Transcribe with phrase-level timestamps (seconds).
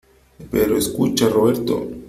[0.49, 0.79] pero...
[0.79, 1.87] escucha, Roberto.